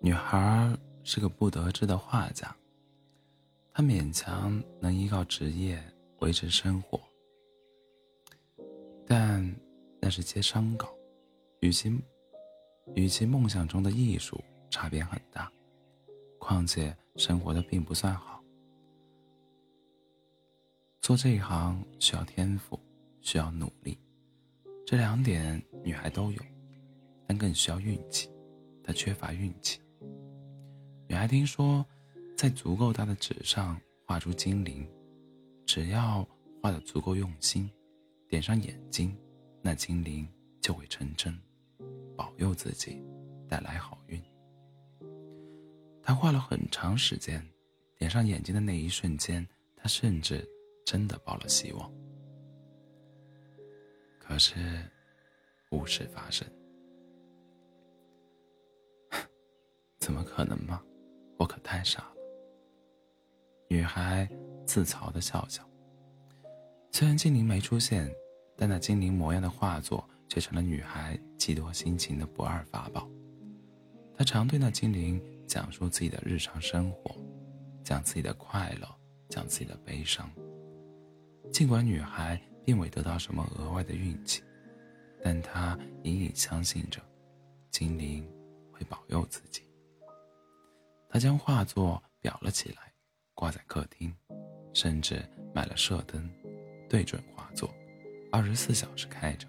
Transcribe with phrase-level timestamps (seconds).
[0.00, 2.54] 女孩是个不得志的画家，
[3.72, 5.82] 她勉强能依靠职业
[6.20, 7.00] 维持生活，
[9.04, 9.44] 但
[10.00, 10.88] 那是接商稿，
[11.60, 12.00] 与其
[12.94, 14.40] 与其梦想中的艺术
[14.70, 15.50] 差别很大。
[16.38, 18.40] 况且生活的并不算好，
[21.00, 22.78] 做这一行需要天赋，
[23.20, 23.98] 需要努力，
[24.86, 26.40] 这两点女孩都有，
[27.26, 28.30] 但更需要运气，
[28.84, 29.80] 她缺乏运气。
[31.08, 31.84] 女孩听说，
[32.36, 34.86] 在足够大的纸上画出精灵，
[35.64, 36.22] 只要
[36.62, 37.68] 画的足够用心，
[38.28, 39.16] 点上眼睛，
[39.62, 40.28] 那精灵
[40.60, 41.34] 就会成真，
[42.14, 43.02] 保佑自己，
[43.48, 44.22] 带来好运。
[46.02, 47.42] 她画了很长时间，
[47.96, 50.46] 点上眼睛的那一瞬间，她甚至
[50.84, 51.90] 真的抱了希望。
[54.18, 54.54] 可是，
[55.70, 56.46] 无事发生。
[59.98, 60.82] 怎么可能吗？
[61.38, 62.14] 我可太傻了。
[63.68, 64.28] 女孩
[64.66, 65.66] 自嘲的笑笑。
[66.90, 68.12] 虽然精灵没出现，
[68.56, 73.08] 但那精灵模样的画作却成了女孩寄托心情的不二法宝。
[74.16, 77.14] 她常对那精灵讲述自己的日常生活，
[77.84, 78.88] 讲自己的快乐，
[79.28, 80.28] 讲自己的悲伤。
[81.52, 84.42] 尽管女孩并未得到什么额外的运气，
[85.22, 87.00] 但她隐隐相信着，
[87.70, 88.28] 精灵
[88.72, 89.62] 会保佑自己。
[91.08, 92.92] 他将画作裱了起来，
[93.34, 94.14] 挂在客厅，
[94.74, 96.30] 甚至买了射灯，
[96.88, 97.74] 对准画作，
[98.30, 99.48] 二十四小时开着，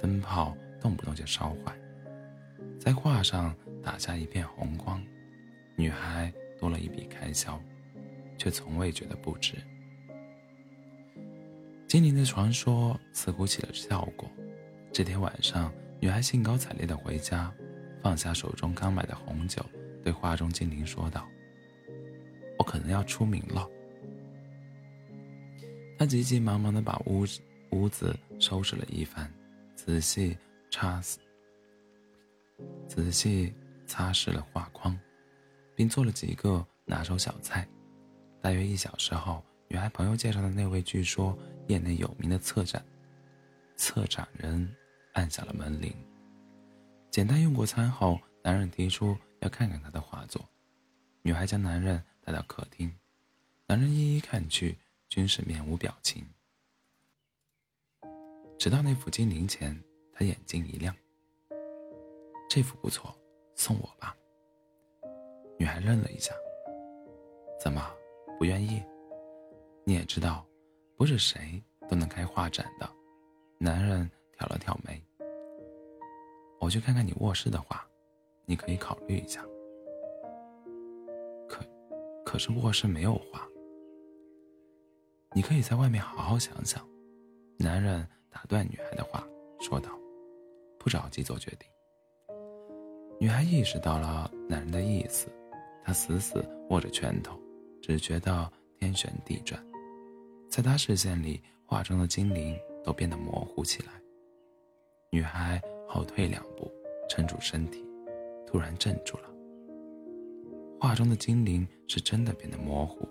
[0.00, 1.76] 灯泡动不动就烧坏，
[2.78, 5.02] 在画上打下一片红光。
[5.76, 7.60] 女孩多了一笔开销，
[8.38, 9.54] 却从未觉得不值。
[11.86, 14.30] 精灵的传说似乎起了效果。
[14.92, 17.52] 这天晚上，女孩兴高采烈地回家，
[18.02, 19.64] 放下手中刚买的红酒。
[20.02, 21.28] 对画中精灵说道
[22.58, 23.68] ：“我可能要出名了。”
[25.98, 27.24] 他急急忙忙的把屋
[27.72, 29.30] 屋子收拾了一番，
[29.76, 30.36] 仔细
[30.70, 31.02] 擦
[32.88, 33.52] 仔细
[33.86, 34.98] 擦拭了画框，
[35.76, 37.68] 并做了几个拿手小菜。
[38.40, 41.38] 大约一小时后，女孩朋友介绍的那位据说
[41.68, 42.82] 业内有名的策展
[43.76, 44.74] 策展人
[45.12, 45.94] 按下了门铃。
[47.10, 49.14] 简单用过餐后，男人提出。
[49.40, 49.98] 要看看他的
[50.30, 50.48] 画作，
[51.22, 52.94] 女孩将男人带到客厅，
[53.66, 56.24] 男人一一看去，均是面无表情。
[58.56, 59.76] 直到那幅精灵前，
[60.12, 60.94] 他眼睛一亮
[62.48, 63.12] ：“这幅不错，
[63.56, 64.16] 送我吧。”
[65.58, 66.32] 女孩愣了一下
[67.58, 67.92] ：“怎么
[68.38, 68.80] 不愿意？
[69.84, 70.46] 你也知道，
[70.96, 72.88] 不是谁都能开画展的。”
[73.58, 74.08] 男人
[74.38, 75.02] 挑了挑眉
[76.60, 77.84] ：“我去看看你卧室的画。”
[78.46, 79.44] 你可以考虑一下，
[82.30, 83.44] 可是卧室没有花。
[85.34, 86.88] 你可以在外面好好想想。
[87.58, 89.26] 男人打断女孩的话，
[89.58, 89.90] 说道
[90.78, 91.68] ：“不着急做决定。”
[93.18, 95.26] 女孩意识到了男人的意思，
[95.82, 97.36] 她死死握着拳头，
[97.82, 98.48] 只觉得
[98.78, 99.60] 天旋地转。
[100.48, 103.88] 在她视线里，画中的精灵都变得模糊起来。
[105.10, 106.70] 女孩后退两步，
[107.08, 107.84] 撑住身体。
[108.46, 109.29] 突然镇住了。
[110.80, 113.06] 画中的精灵是真的变得模糊，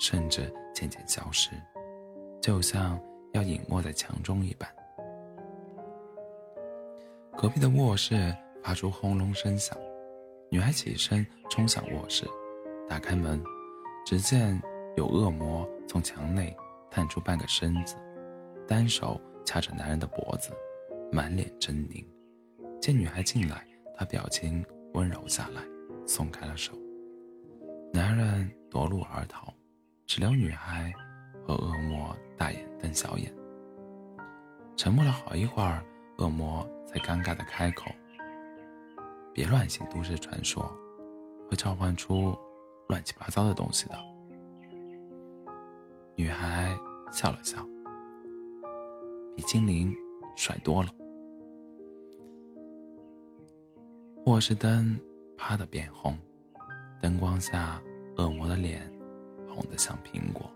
[0.00, 1.50] 甚至渐渐消失，
[2.40, 3.00] 就像
[3.32, 4.68] 要隐没在墙中一般。
[7.38, 8.34] 隔壁的卧室
[8.64, 9.78] 发出轰隆声响，
[10.50, 12.26] 女孩起身冲向卧室，
[12.88, 13.40] 打开门，
[14.04, 14.60] 只见
[14.96, 16.52] 有恶魔从墙内
[16.90, 17.94] 探出半个身子，
[18.66, 20.50] 单手掐着男人的脖子，
[21.12, 22.04] 满脸狰狞。
[22.80, 23.64] 见女孩进来，
[23.96, 24.64] 他表情。
[24.94, 25.62] 温柔下来，
[26.06, 26.74] 松开了手。
[27.94, 29.52] 男人夺路而逃，
[30.06, 30.90] 只留女孩
[31.46, 33.30] 和恶魔大眼瞪小眼。
[34.76, 35.84] 沉默了好一会儿，
[36.16, 37.90] 恶魔才尴尬的开口
[39.34, 40.74] ：“别乱信都市传说，
[41.50, 42.34] 会召唤出
[42.88, 43.94] 乱七八糟的东西的。”
[46.16, 46.74] 女孩
[47.10, 47.62] 笑了笑，
[49.36, 49.94] 比精灵
[50.34, 50.88] 帅多了。
[54.24, 54.98] 卧室灯
[55.36, 56.16] 啪的变红，
[57.02, 57.82] 灯光下，
[58.16, 58.88] 恶魔的脸
[59.48, 60.48] 红得像苹果。